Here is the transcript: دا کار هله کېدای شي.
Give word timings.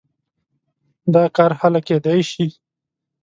دا 1.13 1.23
کار 1.37 1.51
هله 1.61 1.79
کېدای 1.87 2.21
شي. 2.31 2.45